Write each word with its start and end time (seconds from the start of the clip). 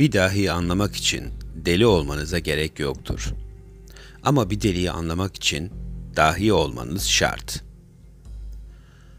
Bir 0.00 0.12
dahiyi 0.12 0.52
anlamak 0.52 0.96
için 0.96 1.24
deli 1.54 1.86
olmanıza 1.86 2.38
gerek 2.38 2.78
yoktur. 2.78 3.34
Ama 4.22 4.50
bir 4.50 4.60
deliyi 4.60 4.90
anlamak 4.90 5.36
için 5.36 5.70
dahi 6.16 6.52
olmanız 6.52 7.08
şart. 7.08 7.64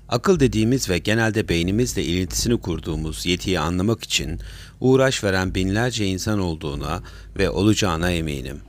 Akıl 0.10 0.40
dediğimiz 0.40 0.90
ve 0.90 0.98
genelde 0.98 1.50
beynimizle 1.50 2.04
ilintisini 2.04 2.62
kurduğumuz 2.62 3.26
yetiyi 3.26 3.60
anlamak 3.60 4.04
için 4.04 4.40
uğraş 4.80 5.24
veren 5.24 5.56
binlerce 5.56 6.06
insan 6.06 6.40
olduğuna 6.40 7.04
ve 7.38 7.50
olacağına 7.50 8.12
eminim. 8.12 8.62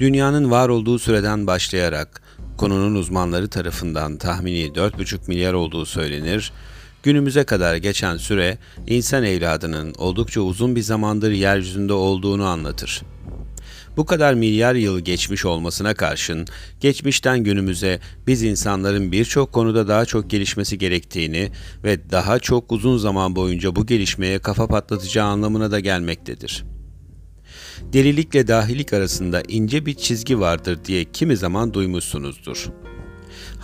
Dünyanın 0.00 0.50
var 0.50 0.68
olduğu 0.68 0.98
süreden 0.98 1.46
başlayarak 1.46 2.22
konunun 2.56 2.94
uzmanları 2.94 3.48
tarafından 3.48 4.16
tahmini 4.16 4.66
4,5 4.66 5.28
milyar 5.28 5.52
olduğu 5.52 5.86
söylenir 5.86 6.52
Günümüze 7.06 7.44
kadar 7.44 7.76
geçen 7.76 8.16
süre 8.16 8.58
insan 8.86 9.24
evladının 9.24 9.94
oldukça 9.98 10.40
uzun 10.40 10.76
bir 10.76 10.82
zamandır 10.82 11.30
yeryüzünde 11.30 11.92
olduğunu 11.92 12.44
anlatır. 12.44 13.02
Bu 13.96 14.06
kadar 14.06 14.34
milyar 14.34 14.74
yıl 14.74 15.00
geçmiş 15.00 15.44
olmasına 15.44 15.94
karşın 15.94 16.46
geçmişten 16.80 17.44
günümüze 17.44 18.00
biz 18.26 18.42
insanların 18.42 19.12
birçok 19.12 19.52
konuda 19.52 19.88
daha 19.88 20.04
çok 20.04 20.30
gelişmesi 20.30 20.78
gerektiğini 20.78 21.50
ve 21.84 22.10
daha 22.10 22.38
çok 22.38 22.72
uzun 22.72 22.98
zaman 22.98 23.36
boyunca 23.36 23.76
bu 23.76 23.86
gelişmeye 23.86 24.38
kafa 24.38 24.66
patlatacağı 24.66 25.26
anlamına 25.26 25.70
da 25.70 25.80
gelmektedir. 25.80 26.64
Delilikle 27.92 28.48
dahilik 28.48 28.92
arasında 28.92 29.42
ince 29.48 29.86
bir 29.86 29.94
çizgi 29.94 30.40
vardır 30.40 30.78
diye 30.84 31.04
kimi 31.04 31.36
zaman 31.36 31.74
duymuşsunuzdur. 31.74 32.66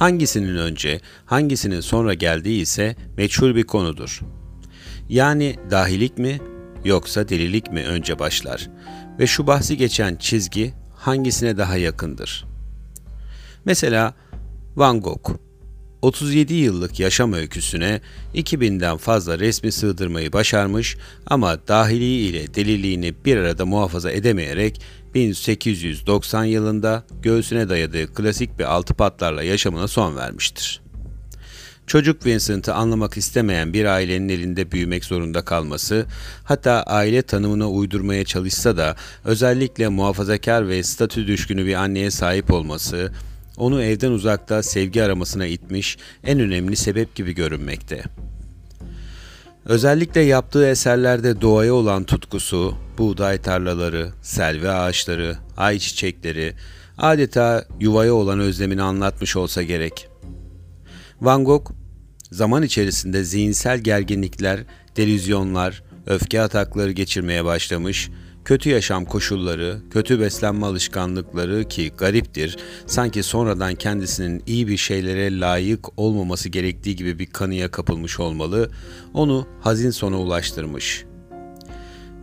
Hangisinin 0.02 0.56
önce, 0.56 1.00
hangisinin 1.26 1.80
sonra 1.80 2.14
geldiği 2.14 2.60
ise 2.60 2.96
meçhul 3.16 3.54
bir 3.54 3.62
konudur. 3.62 4.20
Yani 5.08 5.56
dahilik 5.70 6.18
mi 6.18 6.40
yoksa 6.84 7.28
delilik 7.28 7.72
mi 7.72 7.84
önce 7.84 8.18
başlar 8.18 8.70
ve 9.18 9.26
şu 9.26 9.46
bahsi 9.46 9.76
geçen 9.76 10.16
çizgi 10.16 10.74
hangisine 10.96 11.56
daha 11.56 11.76
yakındır? 11.76 12.44
Mesela 13.64 14.14
Van 14.76 15.00
Gogh 15.00 15.30
37 16.02 16.54
yıllık 16.54 17.00
yaşam 17.00 17.32
öyküsüne 17.32 18.00
2000'den 18.34 18.96
fazla 18.96 19.38
resmi 19.38 19.72
sığdırmayı 19.72 20.32
başarmış 20.32 20.96
ama 21.26 21.68
dahiliği 21.68 22.30
ile 22.30 22.54
deliliğini 22.54 23.14
bir 23.24 23.36
arada 23.36 23.66
muhafaza 23.66 24.12
edemeyerek 24.12 24.80
1890 25.14 26.44
yılında 26.44 27.04
göğsüne 27.22 27.68
dayadığı 27.68 28.14
klasik 28.14 28.58
bir 28.58 28.64
altı 28.64 28.94
patlarla 28.94 29.42
yaşamına 29.42 29.88
son 29.88 30.16
vermiştir. 30.16 30.82
Çocuk 31.86 32.26
Vincent'ı 32.26 32.74
anlamak 32.74 33.16
istemeyen 33.16 33.72
bir 33.72 33.84
ailenin 33.84 34.28
elinde 34.28 34.72
büyümek 34.72 35.04
zorunda 35.04 35.44
kalması, 35.44 36.06
hatta 36.44 36.82
aile 36.82 37.22
tanımına 37.22 37.70
uydurmaya 37.70 38.24
çalışsa 38.24 38.76
da 38.76 38.96
özellikle 39.24 39.88
muhafazakar 39.88 40.68
ve 40.68 40.82
statü 40.82 41.26
düşkünü 41.26 41.66
bir 41.66 41.74
anneye 41.74 42.10
sahip 42.10 42.52
olması, 42.52 43.12
onu 43.56 43.82
evden 43.82 44.10
uzakta 44.10 44.62
sevgi 44.62 45.02
aramasına 45.02 45.46
itmiş 45.46 45.98
en 46.24 46.40
önemli 46.40 46.76
sebep 46.76 47.14
gibi 47.14 47.34
görünmekte. 47.34 48.02
Özellikle 49.66 50.20
yaptığı 50.20 50.66
eserlerde 50.66 51.40
doğaya 51.40 51.74
olan 51.74 52.04
tutkusu, 52.04 52.74
buğday 52.98 53.42
tarlaları, 53.42 54.12
selvi 54.22 54.70
ağaçları, 54.70 55.36
ay 55.56 55.78
çiçekleri, 55.78 56.54
adeta 56.98 57.64
yuvaya 57.80 58.14
olan 58.14 58.40
özlemini 58.40 58.82
anlatmış 58.82 59.36
olsa 59.36 59.62
gerek. 59.62 60.08
Van 61.20 61.44
Gogh, 61.44 61.70
zaman 62.30 62.62
içerisinde 62.62 63.24
zihinsel 63.24 63.78
gerginlikler, 63.78 64.60
delüzyonlar, 64.96 65.82
öfke 66.06 66.42
atakları 66.42 66.92
geçirmeye 66.92 67.44
başlamış 67.44 68.10
kötü 68.44 68.70
yaşam 68.70 69.04
koşulları, 69.04 69.78
kötü 69.90 70.20
beslenme 70.20 70.66
alışkanlıkları 70.66 71.68
ki 71.68 71.92
gariptir, 71.98 72.56
sanki 72.86 73.22
sonradan 73.22 73.74
kendisinin 73.74 74.42
iyi 74.46 74.68
bir 74.68 74.76
şeylere 74.76 75.40
layık 75.40 75.98
olmaması 75.98 76.48
gerektiği 76.48 76.96
gibi 76.96 77.18
bir 77.18 77.26
kanıya 77.26 77.70
kapılmış 77.70 78.20
olmalı, 78.20 78.70
onu 79.14 79.46
hazin 79.60 79.90
sona 79.90 80.18
ulaştırmış. 80.18 81.04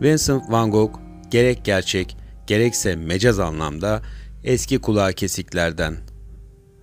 Vincent 0.02 0.42
van 0.50 0.70
Gogh 0.70 0.92
gerek 1.30 1.64
gerçek, 1.64 2.16
gerekse 2.46 2.96
mecaz 2.96 3.38
anlamda 3.38 4.02
eski 4.44 4.78
kulağı 4.78 5.12
kesiklerden, 5.12 5.96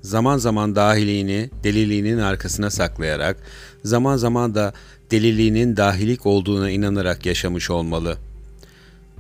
zaman 0.02 0.38
zaman 0.38 0.76
dahiliğini 0.76 1.50
deliliğinin 1.64 2.18
arkasına 2.18 2.70
saklayarak, 2.70 3.38
zaman 3.84 4.18
zaman 4.18 4.56
da 4.56 4.74
deliliğinin 5.12 5.78
dahilik 5.78 6.26
olduğuna 6.26 6.70
inanarak 6.70 7.26
yaşamış 7.26 7.70
olmalı.'' 7.70 8.27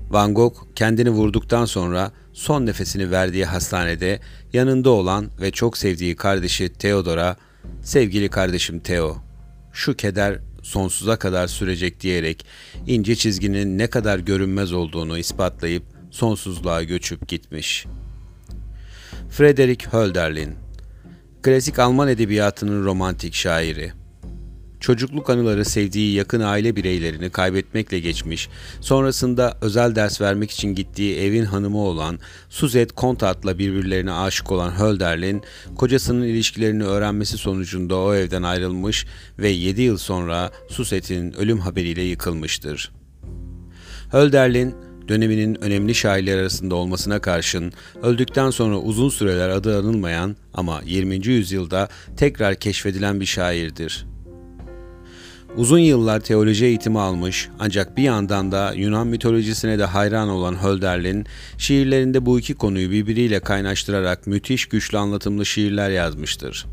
Van 0.09 0.33
Gogh 0.33 0.55
kendini 0.75 1.09
vurduktan 1.09 1.65
sonra 1.65 2.11
son 2.33 2.65
nefesini 2.65 3.11
verdiği 3.11 3.45
hastanede 3.45 4.19
yanında 4.53 4.89
olan 4.89 5.29
ve 5.41 5.51
çok 5.51 5.77
sevdiği 5.77 6.15
kardeşi 6.15 6.73
Theodora, 6.73 7.35
sevgili 7.81 8.29
kardeşim 8.29 8.79
Theo, 8.79 9.17
şu 9.73 9.95
keder 9.95 10.39
sonsuza 10.63 11.19
kadar 11.19 11.47
sürecek 11.47 12.01
diyerek 12.01 12.45
ince 12.87 13.15
çizginin 13.15 13.77
ne 13.77 13.87
kadar 13.87 14.19
görünmez 14.19 14.73
olduğunu 14.73 15.17
ispatlayıp 15.17 15.83
sonsuzluğa 16.11 16.83
göçüp 16.83 17.27
gitmiş. 17.27 17.85
Frederick 19.29 19.89
Hölderlin 19.91 20.55
Klasik 21.41 21.79
Alman 21.79 22.07
edebiyatının 22.07 22.85
romantik 22.85 23.33
şairi 23.33 23.91
çocukluk 24.87 25.29
anıları 25.29 25.65
sevdiği 25.65 26.13
yakın 26.13 26.41
aile 26.41 26.75
bireylerini 26.75 27.29
kaybetmekle 27.29 27.99
geçmiş, 27.99 28.49
sonrasında 28.81 29.57
özel 29.61 29.95
ders 29.95 30.21
vermek 30.21 30.51
için 30.51 30.75
gittiği 30.75 31.17
evin 31.17 31.45
hanımı 31.45 31.77
olan 31.77 32.19
Suzette 32.49 32.95
Contat'la 32.97 33.59
birbirlerine 33.59 34.11
aşık 34.11 34.51
olan 34.51 34.71
Hölderlin, 34.71 35.41
kocasının 35.75 36.25
ilişkilerini 36.25 36.83
öğrenmesi 36.83 37.37
sonucunda 37.37 37.95
o 37.95 38.13
evden 38.13 38.43
ayrılmış 38.43 39.05
ve 39.39 39.49
7 39.49 39.81
yıl 39.81 39.97
sonra 39.97 40.51
Suzette'in 40.69 41.33
ölüm 41.33 41.59
haberiyle 41.59 42.01
yıkılmıştır. 42.01 42.91
Hölderlin, 44.11 44.75
döneminin 45.07 45.63
önemli 45.63 45.95
şairler 45.95 46.37
arasında 46.37 46.75
olmasına 46.75 47.19
karşın 47.19 47.73
öldükten 48.03 48.49
sonra 48.49 48.77
uzun 48.77 49.09
süreler 49.09 49.49
adı 49.49 49.79
anılmayan 49.79 50.35
ama 50.53 50.81
20. 50.85 51.27
yüzyılda 51.27 51.87
tekrar 52.17 52.55
keşfedilen 52.55 53.19
bir 53.19 53.25
şairdir. 53.25 54.16
Uzun 55.55 55.79
yıllar 55.79 56.19
teoloji 56.19 56.65
eğitimi 56.65 56.99
almış 56.99 57.49
ancak 57.59 57.97
bir 57.97 58.03
yandan 58.03 58.51
da 58.51 58.73
Yunan 58.75 59.07
mitolojisine 59.07 59.79
de 59.79 59.85
hayran 59.85 60.29
olan 60.29 60.63
Hölderlin, 60.63 61.25
şiirlerinde 61.57 62.25
bu 62.25 62.39
iki 62.39 62.53
konuyu 62.53 62.91
birbiriyle 62.91 63.39
kaynaştırarak 63.39 64.27
müthiş 64.27 64.65
güçlü 64.65 64.97
anlatımlı 64.97 65.45
şiirler 65.45 65.89
yazmıştır. 65.89 66.65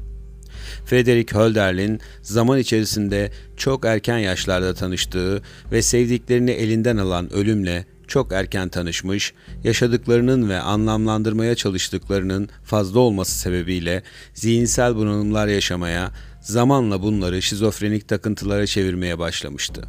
Frederick 0.86 1.38
Hölderlin 1.38 2.00
zaman 2.22 2.58
içerisinde 2.58 3.32
çok 3.56 3.84
erken 3.84 4.18
yaşlarda 4.18 4.74
tanıştığı 4.74 5.42
ve 5.72 5.82
sevdiklerini 5.82 6.50
elinden 6.50 6.96
alan 6.96 7.32
ölümle 7.32 7.86
çok 8.06 8.32
erken 8.32 8.68
tanışmış, 8.68 9.32
yaşadıklarının 9.64 10.48
ve 10.48 10.60
anlamlandırmaya 10.60 11.54
çalıştıklarının 11.54 12.48
fazla 12.64 13.00
olması 13.00 13.38
sebebiyle 13.38 14.02
zihinsel 14.34 14.96
bunalımlar 14.96 15.46
yaşamaya, 15.46 16.10
zamanla 16.44 17.02
bunları 17.02 17.42
şizofrenik 17.42 18.08
takıntılara 18.08 18.66
çevirmeye 18.66 19.18
başlamıştı. 19.18 19.84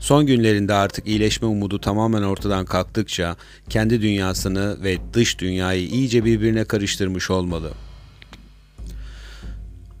Son 0.00 0.26
günlerinde 0.26 0.74
artık 0.74 1.06
iyileşme 1.06 1.48
umudu 1.48 1.80
tamamen 1.80 2.22
ortadan 2.22 2.64
kalktıkça 2.64 3.36
kendi 3.68 4.02
dünyasını 4.02 4.82
ve 4.82 4.98
dış 5.14 5.38
dünyayı 5.38 5.88
iyice 5.88 6.24
birbirine 6.24 6.64
karıştırmış 6.64 7.30
olmalı.'' 7.30 7.91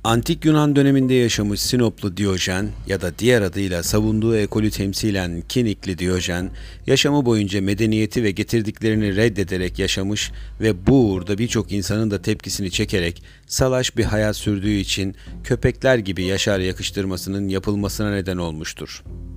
Antik 0.04 0.44
Yunan 0.44 0.76
döneminde 0.76 1.14
yaşamış 1.14 1.60
Sinoplu 1.60 2.16
Diyojen 2.16 2.68
ya 2.86 3.00
da 3.00 3.18
diğer 3.18 3.42
adıyla 3.42 3.82
savunduğu 3.82 4.36
ekolü 4.36 4.70
temsilen 4.70 5.42
Kinikli 5.48 5.98
Diyojen, 5.98 6.50
yaşamı 6.86 7.24
boyunca 7.24 7.60
medeniyeti 7.62 8.22
ve 8.22 8.30
getirdiklerini 8.30 9.16
reddederek 9.16 9.78
yaşamış 9.78 10.32
ve 10.60 10.86
bu 10.86 11.10
uğurda 11.10 11.38
birçok 11.38 11.72
insanın 11.72 12.10
da 12.10 12.22
tepkisini 12.22 12.70
çekerek 12.70 13.22
salaş 13.46 13.96
bir 13.96 14.04
hayat 14.04 14.36
sürdüğü 14.36 14.74
için 14.74 15.16
köpekler 15.44 15.98
gibi 15.98 16.24
yaşar 16.24 16.60
yakıştırmasının 16.60 17.48
yapılmasına 17.48 18.10
neden 18.10 18.36
olmuştur.'' 18.36 19.31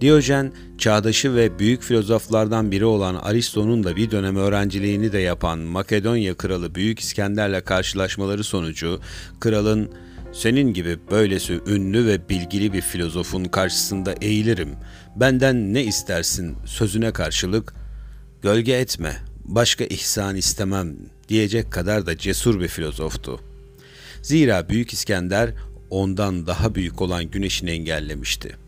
Diyojen, 0.00 0.52
çağdaşı 0.78 1.34
ve 1.34 1.58
büyük 1.58 1.82
filozoflardan 1.82 2.72
biri 2.72 2.84
olan 2.84 3.14
Aristo'nun 3.14 3.84
da 3.84 3.96
bir 3.96 4.10
dönem 4.10 4.36
öğrenciliğini 4.36 5.12
de 5.12 5.18
yapan 5.18 5.58
Makedonya 5.58 6.34
kralı 6.34 6.74
Büyük 6.74 7.00
İskender'le 7.00 7.60
karşılaşmaları 7.60 8.44
sonucu 8.44 9.00
kralın 9.40 9.90
senin 10.32 10.74
gibi 10.74 10.98
böylesi 11.10 11.60
ünlü 11.66 12.06
ve 12.06 12.28
bilgili 12.28 12.72
bir 12.72 12.80
filozofun 12.80 13.44
karşısında 13.44 14.14
eğilirim. 14.20 14.70
Benden 15.16 15.74
ne 15.74 15.84
istersin 15.84 16.56
sözüne 16.66 17.12
karşılık 17.12 17.74
gölge 18.42 18.72
etme, 18.72 19.16
başka 19.44 19.84
ihsan 19.84 20.36
istemem 20.36 20.96
diyecek 21.28 21.72
kadar 21.72 22.06
da 22.06 22.18
cesur 22.18 22.60
bir 22.60 22.68
filozoftu. 22.68 23.40
Zira 24.22 24.68
Büyük 24.68 24.92
İskender 24.92 25.54
ondan 25.90 26.46
daha 26.46 26.74
büyük 26.74 27.02
olan 27.02 27.24
güneşini 27.24 27.70
engellemişti.'' 27.70 28.67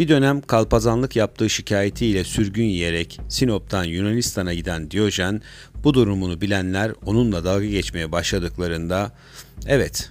Bir 0.00 0.08
dönem 0.08 0.40
kalpazanlık 0.40 1.16
yaptığı 1.16 1.50
şikayetiyle 1.50 2.24
sürgün 2.24 2.64
yiyerek 2.64 3.20
Sinop'tan 3.28 3.84
Yunanistan'a 3.84 4.54
giden 4.54 4.90
Diyojen, 4.90 5.42
bu 5.84 5.94
durumunu 5.94 6.40
bilenler 6.40 6.92
onunla 7.06 7.44
dalga 7.44 7.66
geçmeye 7.66 8.12
başladıklarında, 8.12 9.12
evet, 9.66 10.10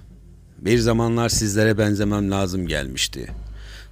bir 0.58 0.78
zamanlar 0.78 1.30
sizlere 1.30 1.78
benzemem 1.78 2.32
lazım 2.32 2.68
gelmişti. 2.68 3.28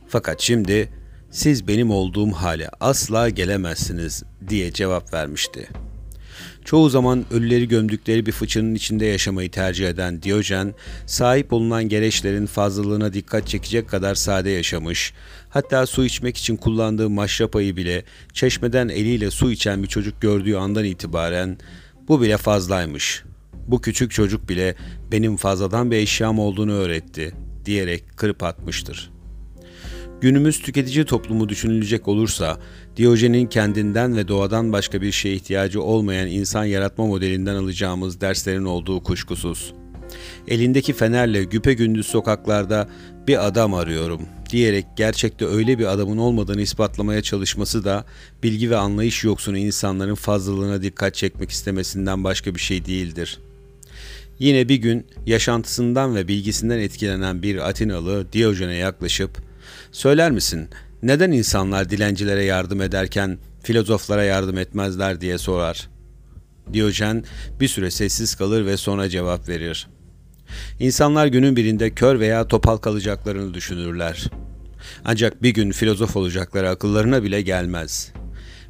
Fakat 0.07 0.41
şimdi 0.41 0.89
siz 1.31 1.67
benim 1.67 1.91
olduğum 1.91 2.31
hale 2.31 2.69
asla 2.79 3.29
gelemezsiniz 3.29 4.23
diye 4.49 4.73
cevap 4.73 5.13
vermişti. 5.13 5.69
Çoğu 6.67 6.89
zaman 6.89 7.25
ölüleri 7.31 7.67
gömdükleri 7.67 8.25
bir 8.25 8.31
fıçının 8.31 8.75
içinde 8.75 9.05
yaşamayı 9.05 9.51
tercih 9.51 9.89
eden 9.89 10.21
Diyojen, 10.21 10.73
sahip 11.05 11.53
olunan 11.53 11.89
gereçlerin 11.89 12.45
fazlalığına 12.45 13.13
dikkat 13.13 13.47
çekecek 13.47 13.89
kadar 13.89 14.15
sade 14.15 14.49
yaşamış, 14.49 15.13
hatta 15.49 15.85
su 15.85 16.05
içmek 16.05 16.37
için 16.37 16.55
kullandığı 16.55 17.09
maşrapayı 17.09 17.75
bile 17.75 18.03
çeşmeden 18.33 18.89
eliyle 18.89 19.31
su 19.31 19.51
içen 19.51 19.83
bir 19.83 19.87
çocuk 19.87 20.21
gördüğü 20.21 20.55
andan 20.55 20.85
itibaren 20.85 21.57
bu 22.07 22.21
bile 22.21 22.37
fazlaymış. 22.37 23.23
Bu 23.67 23.81
küçük 23.81 24.11
çocuk 24.11 24.49
bile 24.49 24.75
benim 25.11 25.37
fazladan 25.37 25.91
bir 25.91 25.97
eşyam 25.97 26.39
olduğunu 26.39 26.73
öğretti 26.73 27.33
diyerek 27.65 28.03
kırıp 28.17 28.43
atmıştır.'' 28.43 29.16
Günümüz 30.21 30.61
tüketici 30.61 31.05
toplumu 31.05 31.49
düşünülecek 31.49 32.07
olursa, 32.07 32.59
Diyojen'in 32.95 33.47
kendinden 33.47 34.15
ve 34.15 34.27
doğadan 34.27 34.73
başka 34.73 35.01
bir 35.01 35.11
şeye 35.11 35.35
ihtiyacı 35.35 35.81
olmayan 35.81 36.27
insan 36.27 36.65
yaratma 36.65 37.05
modelinden 37.05 37.55
alacağımız 37.55 38.21
derslerin 38.21 38.65
olduğu 38.65 39.03
kuşkusuz. 39.03 39.73
Elindeki 40.47 40.93
fenerle 40.93 41.43
güpe 41.43 41.73
gündüz 41.73 42.07
sokaklarda 42.07 42.89
bir 43.27 43.47
adam 43.47 43.73
arıyorum 43.73 44.21
diyerek 44.49 44.85
gerçekte 44.95 45.45
öyle 45.45 45.79
bir 45.79 45.85
adamın 45.85 46.17
olmadığını 46.17 46.61
ispatlamaya 46.61 47.21
çalışması 47.21 47.85
da 47.85 48.05
bilgi 48.43 48.69
ve 48.69 48.77
anlayış 48.77 49.23
yoksunu 49.23 49.57
insanların 49.57 50.15
fazlalığına 50.15 50.81
dikkat 50.81 51.15
çekmek 51.15 51.49
istemesinden 51.49 52.23
başka 52.23 52.55
bir 52.55 52.59
şey 52.59 52.85
değildir.'' 52.85 53.47
Yine 54.39 54.69
bir 54.69 54.75
gün 54.75 55.05
yaşantısından 55.25 56.15
ve 56.15 56.27
bilgisinden 56.27 56.79
etkilenen 56.79 57.41
bir 57.41 57.69
Atinalı 57.69 58.33
Diyojen'e 58.33 58.75
yaklaşıp 58.75 59.46
Söyler 59.91 60.31
misin 60.31 60.69
neden 61.03 61.31
insanlar 61.31 61.89
dilencilere 61.89 62.43
yardım 62.43 62.81
ederken 62.81 63.37
filozoflara 63.63 64.23
yardım 64.23 64.57
etmezler 64.57 65.21
diye 65.21 65.37
sorar. 65.37 65.89
Diyojen 66.73 67.23
bir 67.59 67.67
süre 67.67 67.91
sessiz 67.91 68.35
kalır 68.35 68.65
ve 68.65 68.77
sonra 68.77 69.09
cevap 69.09 69.49
verir. 69.49 69.87
İnsanlar 70.79 71.27
günün 71.27 71.55
birinde 71.55 71.89
kör 71.89 72.19
veya 72.19 72.47
topal 72.47 72.77
kalacaklarını 72.77 73.53
düşünürler. 73.53 74.29
Ancak 75.05 75.43
bir 75.43 75.49
gün 75.49 75.71
filozof 75.71 76.15
olacakları 76.15 76.69
akıllarına 76.69 77.23
bile 77.23 77.41
gelmez. 77.41 78.11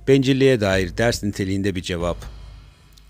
Bencilliğe 0.07 0.61
dair 0.61 0.97
ders 0.97 1.23
niteliğinde 1.23 1.75
bir 1.75 1.81
cevap. 1.81 2.17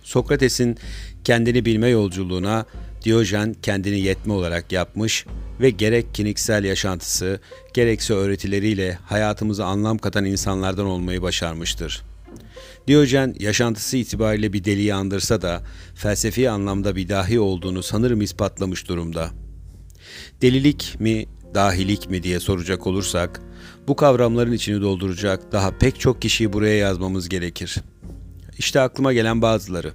Sokrates'in 0.04 0.78
kendini 1.24 1.66
bilme 1.66 1.88
yolculuğuna 1.90 2.66
Diyojen 3.04 3.56
kendini 3.62 4.00
yetme 4.00 4.34
olarak 4.34 4.72
yapmış 4.72 5.26
ve 5.60 5.70
gerek 5.70 6.16
kiniksel 6.16 6.64
yaşantısı, 6.64 7.40
gerekse 7.74 8.14
öğretileriyle 8.14 9.00
hayatımıza 9.06 9.66
anlam 9.66 9.98
katan 9.98 10.26
insanlardan 10.26 10.86
olmayı 10.86 11.22
başarmıştır. 11.22 12.04
Diyojen 12.88 13.36
yaşantısı 13.40 13.98
itibariyle 13.98 14.54
bir 14.54 14.64
deliği 14.64 14.94
andırsa 14.94 15.42
da 15.42 15.62
felsefi 15.96 16.50
anlamda 16.50 16.96
bir 16.96 17.10
dahi 17.10 17.40
olduğunu 17.40 17.84
sanırım 17.84 18.22
ispatlamış 18.22 18.88
durumda. 18.88 19.30
Delilik 20.42 20.96
mi, 21.00 21.26
dahilik 21.54 22.10
mi 22.10 22.24
diye 22.24 22.40
soracak 22.40 22.88
olursak, 22.88 23.42
bu 23.88 23.96
kavramların 23.96 24.52
içini 24.52 24.82
dolduracak 24.82 25.52
daha 25.52 25.78
pek 25.78 26.00
çok 26.00 26.22
kişiyi 26.22 26.54
buraya 26.54 26.78
yazmamız 26.78 27.30
gerekir. 27.30 27.76
İşte 28.58 28.82
aklıma 28.82 29.14
gelen 29.14 29.42
bazıları. 29.42 29.94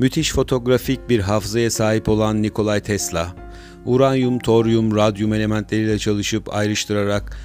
Müthiş 0.00 0.32
fotoğrafik 0.32 1.08
bir 1.08 1.20
hafızaya 1.20 1.70
sahip 1.70 2.08
olan 2.08 2.42
Nikolay 2.42 2.80
Tesla, 2.80 3.36
uranyum, 3.84 4.38
toryum, 4.38 4.96
radyum 4.96 5.34
elementleriyle 5.34 5.98
çalışıp 5.98 6.54
ayrıştırarak 6.54 7.36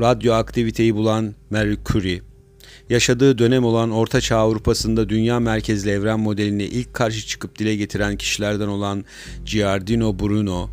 radyoaktiviteyi 0.00 0.94
bulan 0.94 1.34
Marie 1.50 2.20
yaşadığı 2.90 3.38
dönem 3.38 3.64
olan 3.64 3.90
Orta 3.90 4.20
Çağ 4.20 4.36
Avrupa'sında 4.36 5.08
dünya 5.08 5.40
merkezli 5.40 5.90
evren 5.90 6.20
modelini 6.20 6.64
ilk 6.64 6.94
karşı 6.94 7.26
çıkıp 7.26 7.58
dile 7.58 7.76
getiren 7.76 8.16
kişilerden 8.16 8.68
olan 8.68 9.04
Giardino 9.44 10.18
Bruno, 10.18 10.70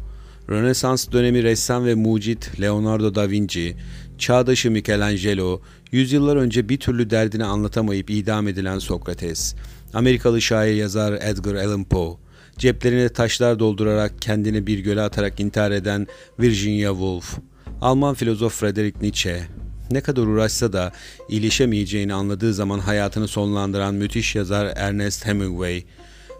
Rönesans 0.49 1.11
dönemi 1.11 1.43
ressam 1.43 1.85
ve 1.85 1.95
mucit 1.95 2.61
Leonardo 2.61 3.15
da 3.15 3.29
Vinci, 3.29 3.75
çağdaşı 4.17 4.71
Michelangelo, 4.71 5.61
yüzyıllar 5.91 6.35
önce 6.35 6.69
bir 6.69 6.77
türlü 6.77 7.09
derdini 7.09 7.45
anlatamayıp 7.45 8.09
idam 8.09 8.47
edilen 8.47 8.79
Sokrates, 8.79 9.55
Amerikalı 9.93 10.41
şair 10.41 10.75
yazar 10.75 11.13
Edgar 11.13 11.55
Allan 11.55 11.83
Poe, 11.83 12.17
ceplerine 12.57 13.09
taşlar 13.09 13.59
doldurarak 13.59 14.21
kendini 14.21 14.67
bir 14.67 14.79
göle 14.79 15.01
atarak 15.01 15.39
intihar 15.39 15.71
eden 15.71 16.07
Virginia 16.39 16.91
Woolf, 16.91 17.37
Alman 17.81 18.13
filozof 18.13 18.53
Friedrich 18.53 19.01
Nietzsche, 19.01 19.43
ne 19.91 20.01
kadar 20.01 20.21
uğraşsa 20.21 20.73
da 20.73 20.91
iyileşemeyeceğini 21.29 22.13
anladığı 22.13 22.53
zaman 22.53 22.79
hayatını 22.79 23.27
sonlandıran 23.27 23.95
müthiş 23.95 24.35
yazar 24.35 24.73
Ernest 24.75 25.25
Hemingway, 25.25 25.83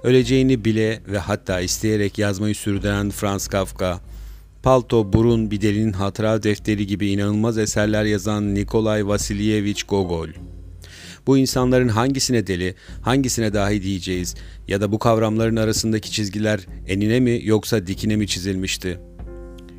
öleceğini 0.04 0.66
bile 0.66 1.02
ve 1.08 1.18
hatta 1.20 1.62
isteyerek 1.62 2.18
yazmayı 2.18 2.56
sürdüren 2.56 3.10
Franz 3.10 3.48
Kafka, 3.48 4.00
palto, 4.64 5.14
burun, 5.14 5.52
bir 5.52 5.62
delinin 5.62 5.94
hatıra 5.94 6.44
defteri 6.44 6.88
gibi 6.88 7.10
inanılmaz 7.10 7.58
eserler 7.58 8.06
yazan 8.06 8.56
Nikolay 8.56 9.08
Vasilyevich 9.08 9.84
Gogol, 9.88 10.28
bu 11.28 11.38
insanların 11.38 11.88
hangisine 11.88 12.48
deli, 12.48 12.76
hangisine 13.02 13.54
dahi 13.54 13.84
diyeceğiz 13.84 14.36
ya 14.68 14.82
da 14.82 14.92
bu 14.92 15.00
kavramların 15.00 15.56
arasındaki 15.56 16.12
çizgiler 16.12 16.68
enine 16.88 17.20
mi 17.20 17.40
yoksa 17.44 17.88
dikine 17.88 18.16
mi 18.16 18.28
çizilmişti? 18.28 19.00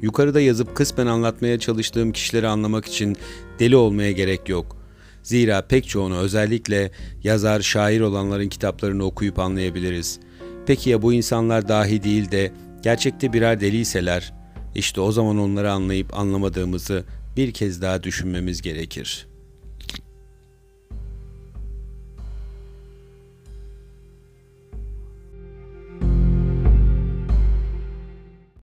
Yukarıda 0.03 0.41
yazıp 0.41 0.77
kısmen 0.77 1.07
anlatmaya 1.07 1.59
çalıştığım 1.59 2.13
kişileri 2.13 2.49
anlamak 2.49 2.87
için 2.87 3.17
deli 3.59 3.77
olmaya 3.77 4.13
gerek 4.13 4.49
yok. 4.49 4.77
Zira 5.23 5.63
pek 5.63 5.89
çoğunu 5.89 6.19
özellikle 6.19 6.91
yazar, 7.25 7.61
şair 7.61 8.01
olanların 8.01 8.49
kitaplarını 8.49 9.05
okuyup 9.05 9.39
anlayabiliriz. 9.39 10.21
Peki 10.67 10.91
ya 10.91 11.03
bu 11.03 11.13
insanlar 11.13 11.69
dahi 11.69 12.03
değil 12.03 12.31
de 12.31 12.53
gerçekte 12.83 13.33
birer 13.33 13.61
deliyseler, 13.61 14.33
işte 14.79 15.01
o 15.01 15.13
zaman 15.13 15.39
onları 15.39 15.73
anlayıp 15.73 16.19
anlamadığımızı 16.19 17.05
bir 17.37 17.53
kez 17.53 17.83
daha 17.83 18.03
düşünmemiz 18.03 18.63
gerekir.'' 18.63 19.38